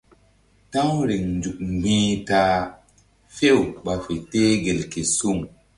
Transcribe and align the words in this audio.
Ta̧w 0.71 0.95
riŋ 1.07 1.23
nzuk 1.37 1.57
mgbi̧h 1.71 2.11
ta 2.27 2.39
a 2.57 2.69
few 3.35 3.59
ɓa 3.83 3.93
fe 4.03 4.13
teh 4.31 4.53
gel 4.63 4.81
ke 4.91 5.01
suŋ. 5.17 5.37